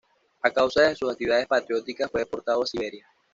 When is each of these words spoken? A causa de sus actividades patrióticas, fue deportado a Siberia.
A 0.41 0.49
causa 0.49 0.81
de 0.81 0.95
sus 0.95 1.11
actividades 1.11 1.45
patrióticas, 1.45 2.09
fue 2.09 2.21
deportado 2.21 2.63
a 2.63 2.65
Siberia. 2.65 3.05